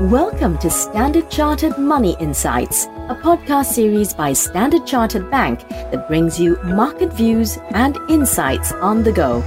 [0.00, 6.38] Welcome to Standard Chartered Money Insights, a podcast series by Standard Chartered Bank that brings
[6.38, 9.40] you market views and insights on the go.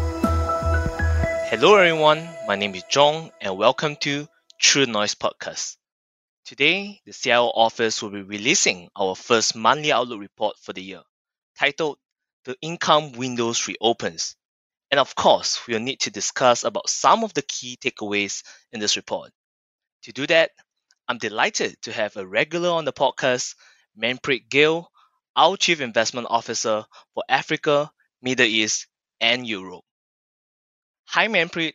[1.51, 2.27] Hello, everyone.
[2.47, 4.27] My name is John, and welcome to
[4.59, 5.77] True Noise Podcast.
[6.45, 11.03] Today, the CIO office will be releasing our first monthly outlook report for the year,
[11.59, 11.99] titled
[12.45, 14.35] The Income Windows Reopens.
[14.89, 18.95] And of course, we'll need to discuss about some of the key takeaways in this
[18.95, 19.29] report.
[20.03, 20.51] To do that,
[21.07, 23.55] I'm delighted to have a regular on the podcast,
[23.97, 24.89] Manpreet Gill,
[25.35, 27.91] our Chief Investment Officer for Africa,
[28.21, 28.87] Middle East,
[29.19, 29.83] and Europe.
[31.05, 31.73] Hi, Manpreet.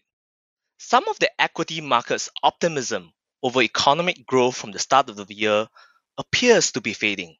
[0.78, 5.68] Some of the equity market's optimism over economic growth from the start of the year
[6.16, 7.36] appears to be fading.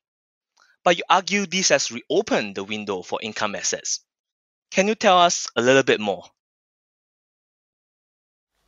[0.83, 4.01] But you argue this has reopened the window for income assets.
[4.71, 6.25] Can you tell us a little bit more?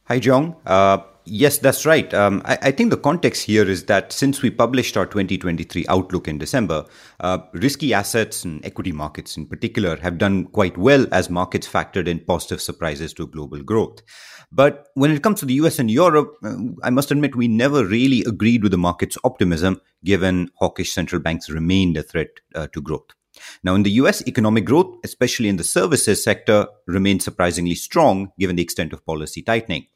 [0.04, 0.56] Hi, John.
[0.64, 2.14] Uh, Yes, that's right.
[2.14, 6.28] Um, I, I, think the context here is that since we published our 2023 outlook
[6.28, 6.84] in December,
[7.18, 12.06] uh, risky assets and equity markets in particular have done quite well as markets factored
[12.06, 14.02] in positive surprises to global growth.
[14.52, 17.84] But when it comes to the US and Europe, uh, I must admit we never
[17.84, 22.80] really agreed with the market's optimism, given hawkish central banks remained a threat uh, to
[22.80, 23.10] growth.
[23.64, 28.54] Now, in the US, economic growth, especially in the services sector, remained surprisingly strong given
[28.54, 29.86] the extent of policy tightening.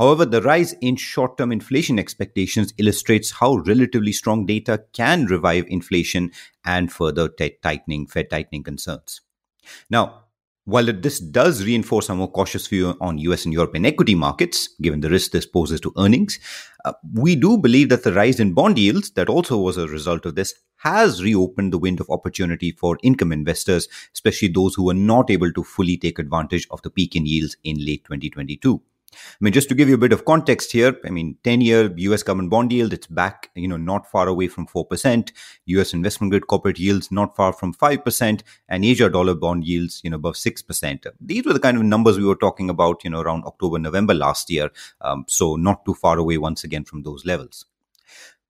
[0.00, 5.66] However, the rise in short term inflation expectations illustrates how relatively strong data can revive
[5.68, 6.30] inflation
[6.64, 9.20] and further t- tightening, Fed tightening concerns.
[9.90, 10.24] Now,
[10.64, 15.00] while this does reinforce a more cautious view on US and European equity markets, given
[15.00, 16.38] the risk this poses to earnings,
[16.86, 20.24] uh, we do believe that the rise in bond yields, that also was a result
[20.24, 24.94] of this, has reopened the window of opportunity for income investors, especially those who were
[24.94, 28.80] not able to fully take advantage of the peak in yields in late 2022.
[29.12, 31.92] I mean, just to give you a bit of context here, I mean, 10 year
[31.96, 35.32] US government bond yield, it's back, you know, not far away from 4%.
[35.66, 40.10] US investment grade corporate yields not far from 5%, and Asia dollar bond yields, you
[40.10, 41.06] know, above 6%.
[41.20, 44.14] These were the kind of numbers we were talking about, you know, around October, November
[44.14, 44.70] last year.
[45.00, 47.66] Um, so not too far away once again from those levels.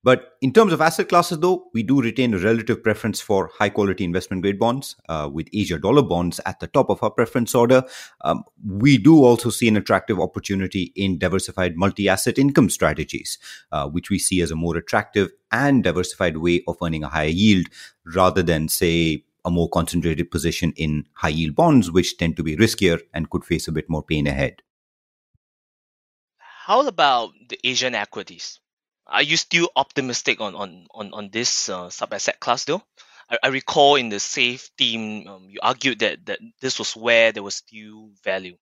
[0.03, 3.69] But in terms of asset classes, though, we do retain a relative preference for high
[3.69, 7.55] quality investment grade bonds, uh, with Asia dollar bonds at the top of our preference
[7.55, 7.85] order.
[8.23, 13.39] Um, we do also see an attractive opportunity in diversified multi asset income strategies,
[13.73, 17.29] uh, which we see as a more attractive and diversified way of earning a higher
[17.29, 17.67] yield
[18.07, 22.57] rather than, say, a more concentrated position in high yield bonds, which tend to be
[22.57, 24.63] riskier and could face a bit more pain ahead.
[26.39, 28.61] How about the Asian equities?
[29.11, 32.83] Are you still optimistic on on on, on this uh, sub asset class though?
[33.29, 37.33] I, I recall in the safe team, um, you argued that that this was where
[37.33, 38.57] there was still value.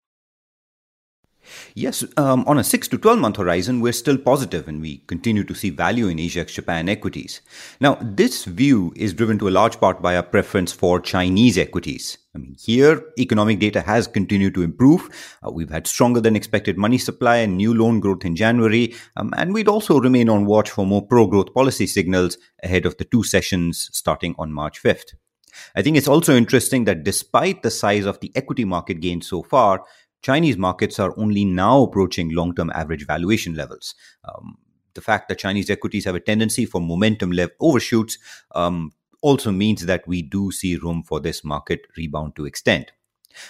[1.74, 5.44] Yes, um, on a 6 to 12 month horizon, we're still positive and we continue
[5.44, 7.40] to see value in Asia Japan equities.
[7.80, 12.18] Now, this view is driven to a large part by our preference for Chinese equities.
[12.34, 15.08] I mean, here, economic data has continued to improve.
[15.44, 18.94] Uh, we've had stronger than expected money supply and new loan growth in January.
[19.16, 22.96] Um, and we'd also remain on watch for more pro growth policy signals ahead of
[22.98, 25.14] the two sessions starting on March 5th.
[25.74, 29.42] I think it's also interesting that despite the size of the equity market gain so
[29.42, 29.84] far,
[30.22, 33.94] Chinese markets are only now approaching long term average valuation levels.
[34.24, 34.58] Um,
[34.94, 38.18] the fact that Chinese equities have a tendency for momentum level overshoots
[38.54, 38.92] um,
[39.22, 42.92] also means that we do see room for this market rebound to extend.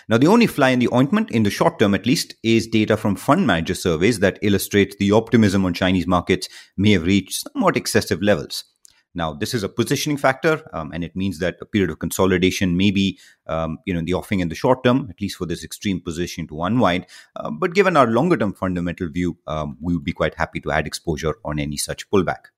[0.09, 2.97] Now, the only fly in the ointment, in the short term at least, is data
[2.97, 7.77] from fund manager surveys that illustrate the optimism on Chinese markets may have reached somewhat
[7.77, 8.65] excessive levels.
[9.15, 12.77] Now, this is a positioning factor, um, and it means that a period of consolidation
[12.77, 15.47] may be, um, you know, in the offing in the short term, at least for
[15.47, 17.07] this extreme position to unwind.
[17.35, 20.71] Uh, but given our longer term fundamental view, um, we would be quite happy to
[20.71, 22.53] add exposure on any such pullback.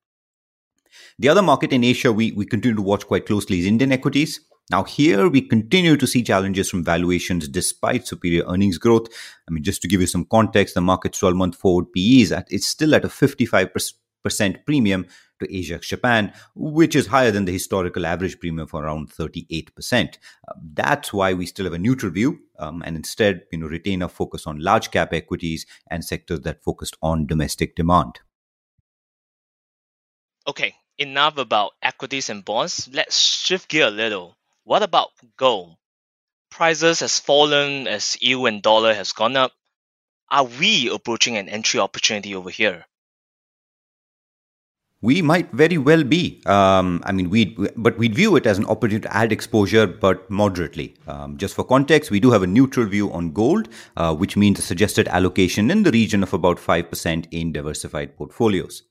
[1.18, 4.40] The other market in Asia we, we continue to watch quite closely is Indian equities.
[4.70, 9.08] Now, here we continue to see challenges from valuations despite superior earnings growth.
[9.48, 12.32] I mean, just to give you some context, the market's 12 month forward PE is
[12.32, 15.06] at, it's still at a 55% premium
[15.40, 20.16] to Asia Japan, which is higher than the historical average premium for around 38%.
[20.48, 24.02] Uh, that's why we still have a neutral view um, and instead you know, retain
[24.02, 28.20] a focus on large cap equities and sectors that focused on domestic demand.
[30.46, 32.88] Okay, enough about equities and bonds.
[32.92, 34.36] Let's shift gear a little.
[34.64, 35.76] What about gold?
[36.50, 39.52] Prices has fallen as yield and dollar has gone up.
[40.30, 42.86] Are we approaching an entry opportunity over here?
[45.02, 46.42] We might very well be.
[46.44, 50.30] Um, I mean, we but we view it as an opportunity to add exposure, but
[50.30, 50.94] moderately.
[51.06, 54.58] Um, just for context, we do have a neutral view on gold, uh, which means
[54.58, 58.82] a suggested allocation in the region of about five percent in diversified portfolios.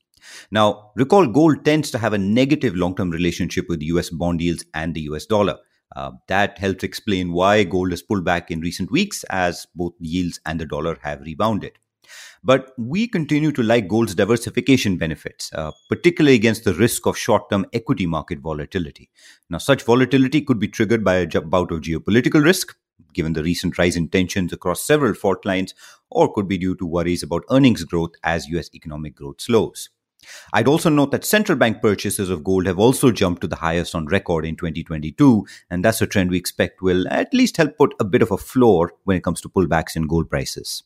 [0.50, 4.66] Now, recall gold tends to have a negative long term relationship with US bond yields
[4.74, 5.58] and the US dollar.
[5.96, 10.40] Uh, that helps explain why gold has pulled back in recent weeks as both yields
[10.48, 11.74] and the dollar have rebounded.
[12.44, 17.50] But we continue to like gold's diversification benefits, uh, particularly against the risk of short
[17.50, 19.10] term equity market volatility.
[19.50, 22.76] Now, such volatility could be triggered by a bout of geopolitical risk,
[23.14, 25.74] given the recent rise in tensions across several fault lines,
[26.10, 29.90] or could be due to worries about earnings growth as US economic growth slows.
[30.54, 33.96] I'd also note that central bank purchases of gold have also jumped to the highest
[33.96, 37.96] on record in 2022, and that's a trend we expect will at least help put
[38.00, 40.84] a bit of a floor when it comes to pullbacks in gold prices.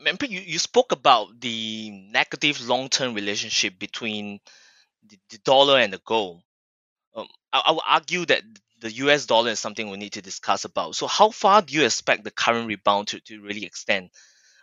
[0.00, 4.40] Remember, you, you spoke about the negative long term relationship between
[5.06, 6.42] the, the, dollar and the gold.
[7.14, 8.42] Um, I, I would argue that
[8.80, 10.96] the US dollar is something we need to discuss about.
[10.96, 14.10] So, how far do you expect the current rebound to, to really extend?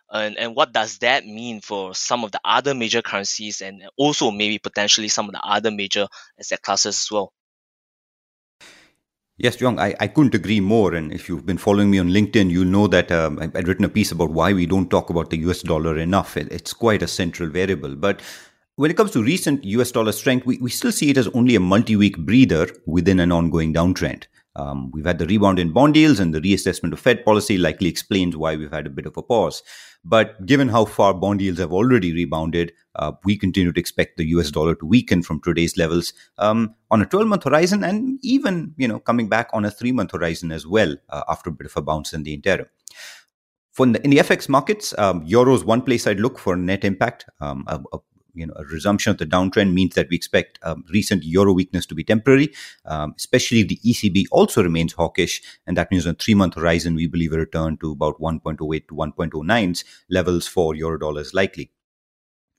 [0.09, 4.31] And, and what does that mean for some of the other major currencies and also
[4.31, 6.07] maybe potentially some of the other major
[6.39, 7.33] asset classes as well?
[9.39, 10.95] Yes, Jong, I, I couldn't agree more.
[10.95, 13.89] And if you've been following me on LinkedIn, you'll know that um, I'd written a
[13.89, 16.35] piece about why we don't talk about the US dollar enough.
[16.35, 17.95] It, it's quite a central variable.
[17.95, 18.21] But
[18.77, 21.55] when it comes to recent US dollar strength, we, we still see it as only
[21.55, 24.23] a multi week breather within an ongoing downtrend.
[24.57, 27.89] Um, we've had the rebound in bond yields and the reassessment of Fed policy likely
[27.89, 29.61] explains why we've had a bit of a pause.
[30.03, 34.25] But given how far bond yields have already rebounded, uh, we continue to expect the
[34.29, 38.73] US dollar to weaken from today's levels um, on a 12 month horizon and even,
[38.77, 41.67] you know, coming back on a three month horizon as well uh, after a bit
[41.67, 42.65] of a bounce in the interim.
[43.79, 47.25] In the, in the FX markets, um, euros one place I'd look for net impact.
[47.39, 47.99] Um, a, a
[48.37, 51.85] you know, a resumption of the downtrend means that we expect um, recent euro weakness
[51.87, 52.53] to be temporary,
[52.85, 55.41] um, especially if the ECB also remains hawkish.
[55.65, 58.87] And that means on a three month horizon, we believe a return to about 1.08
[58.87, 61.71] to 1.09 levels for euro dollars likely.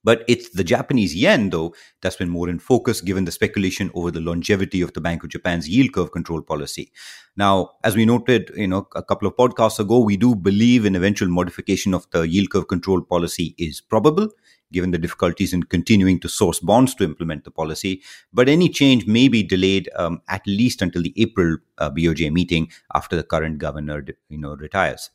[0.04, 4.10] But it's the Japanese yen, though, that's been more in focus given the speculation over
[4.10, 6.92] the longevity of the Bank of Japan's yield curve control policy.
[7.36, 10.94] Now, as we noted, you know, a couple of podcasts ago, we do believe an
[10.94, 14.30] eventual modification of the yield curve control policy is probable
[14.72, 18.02] given the difficulties in continuing to source bonds to implement the policy.
[18.32, 22.70] But any change may be delayed um, at least until the April uh, BOJ meeting
[22.94, 25.10] after the current governor, you know, retires.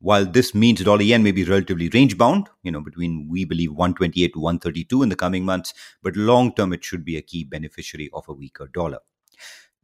[0.00, 3.72] While this means dollar yen may be relatively range bound, you know, between we believe
[3.72, 5.72] 128 to 132 in the coming months,
[6.02, 8.98] but long term it should be a key beneficiary of a weaker dollar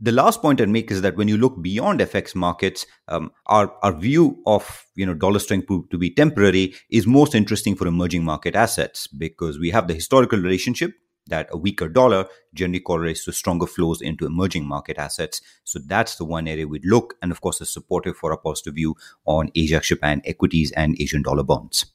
[0.02, 3.72] the last point I'd make is that when you look beyond FX markets, um, our,
[3.84, 8.24] our view of you know dollar strength to, be temporary is most interesting for emerging
[8.24, 10.92] market assets because we have the historical relationship
[11.28, 15.40] that a weaker dollar generally correlates to stronger flows into emerging market assets.
[15.62, 18.74] So that's the one area we'd look, and of course, is supportive for a positive
[18.74, 21.86] view on Asia Japan equities and Asian dollar bonds.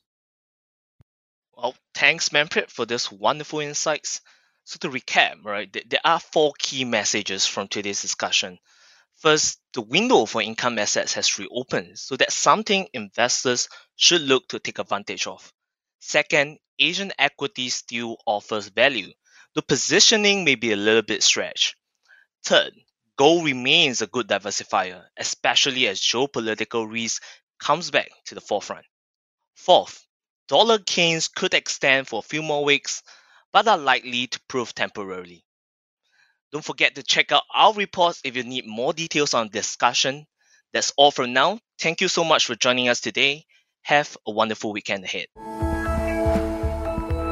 [1.57, 4.21] Well, thanks, Manpreet, for this wonderful insights.
[4.67, 8.59] So to recap, right, there are four key messages from today's discussion.
[9.19, 14.59] First, the window for income assets has reopened, so that's something investors should look to
[14.59, 15.53] take advantage of.
[16.01, 19.09] Second, Asian equity still offers value.
[19.55, 21.77] The positioning may be a little bit stretched.
[22.43, 22.73] Third,
[23.15, 27.23] gold remains a good diversifier, especially as geopolitical risk
[27.57, 28.85] comes back to the forefront.
[29.55, 30.05] Fourth,
[30.49, 33.01] dollar gains could extend for a few more weeks,
[33.57, 35.43] but are likely to prove temporarily.
[36.51, 40.27] Don't forget to check out our reports if you need more details on discussion.
[40.73, 41.59] That's all for now.
[41.79, 43.45] Thank you so much for joining us today.
[43.81, 45.25] Have a wonderful weekend ahead.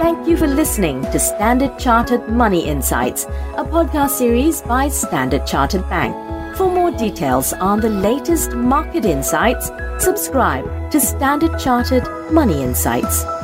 [0.01, 5.87] Thank you for listening to Standard Chartered Money Insights, a podcast series by Standard Chartered
[5.91, 6.15] Bank.
[6.57, 13.34] For more details on the latest market insights, subscribe to Standard Chartered Money Insights.